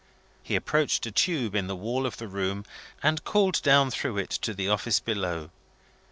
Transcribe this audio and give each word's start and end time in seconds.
He 0.41 0.55
approached 0.55 1.05
a 1.05 1.11
tube 1.11 1.53
in 1.53 1.67
the 1.67 1.75
wall 1.75 2.07
of 2.07 2.17
the 2.17 2.27
room, 2.27 2.65
and 3.03 3.23
called 3.23 3.61
down 3.61 3.91
through 3.91 4.17
it 4.17 4.31
to 4.31 4.51
the 4.55 4.67
office 4.67 4.99
below. 4.99 5.51